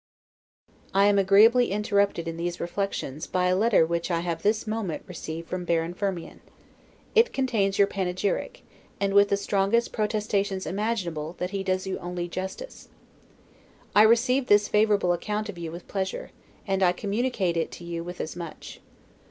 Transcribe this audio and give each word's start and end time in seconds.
I 0.95 1.05
am 1.05 1.19
agreeably 1.19 1.69
interrupted 1.69 2.27
in 2.27 2.35
these 2.35 2.59
reflections 2.59 3.27
by 3.27 3.45
a 3.45 3.55
letter 3.55 3.85
which 3.85 4.09
I 4.09 4.21
have 4.21 4.41
this 4.41 4.65
moment 4.65 5.03
received 5.05 5.47
from 5.47 5.63
Baron 5.63 5.93
Firmian. 5.93 6.41
It 7.13 7.31
contains 7.31 7.77
your 7.77 7.85
panegyric, 7.85 8.63
and 8.99 9.13
with 9.13 9.29
the 9.29 9.37
strongest 9.37 9.93
protestations 9.93 10.65
imaginable 10.65 11.33
that 11.37 11.51
he 11.51 11.63
does 11.63 11.85
you 11.85 11.99
only 11.99 12.27
justice. 12.27 12.89
I 13.95 14.01
received 14.01 14.47
this 14.47 14.67
favorable 14.67 15.13
account 15.13 15.49
of 15.49 15.59
you 15.59 15.71
with 15.71 15.87
pleasure, 15.87 16.31
and 16.65 16.81
I 16.81 16.93
communicate 16.93 17.55
it 17.55 17.69
to 17.73 17.83
you 17.83 18.03
with 18.03 18.19
as 18.19 18.35
much. 18.35 18.81